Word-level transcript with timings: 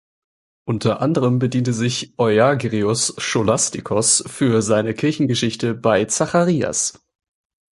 Unter 0.65 0.99
anderen 0.99 1.37
bediente 1.37 1.73
sich 1.73 2.15
Euagrios 2.17 3.13
Scholastikos 3.19 4.23
für 4.25 4.63
seine 4.63 4.95
Kirchengeschichte 4.95 5.75
bei 5.75 6.05
Zacharias. 6.05 7.05